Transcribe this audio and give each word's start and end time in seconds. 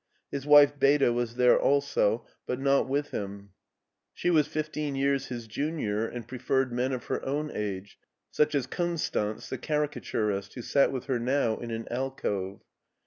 His 0.31 0.47
wife 0.47 0.79
Beda 0.79 1.13
was 1.13 1.35
there 1.35 1.59
also, 1.61 2.25
but 2.47 2.59
not 2.59 2.89
with 2.89 3.11
him: 3.11 3.51
she 4.15 4.31
was 4.31 4.47
fifteen 4.47 4.95
years 4.95 5.27
his 5.27 5.45
junior 5.45 6.07
and 6.07 6.27
pre 6.27 6.39
ferred 6.39 6.71
men 6.71 6.91
of 6.91 7.03
her 7.05 7.23
own 7.23 7.51
age, 7.53 7.99
such 8.31 8.55
as 8.55 8.65
Konstanz, 8.65 9.49
the 9.49 9.59
cari 9.59 9.87
caturist, 9.89 10.55
who 10.55 10.63
sat 10.63 10.91
with 10.91 11.05
her 11.05 11.19
now 11.19 11.57
in 11.59 11.69
an 11.69 11.87
alcove. 11.91 12.61